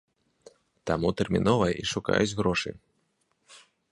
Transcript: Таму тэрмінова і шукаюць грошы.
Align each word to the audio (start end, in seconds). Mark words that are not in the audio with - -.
Таму 0.91 1.11
тэрмінова 1.19 1.67
і 1.83 1.85
шукаюць 1.91 2.37
грошы. 2.41 2.69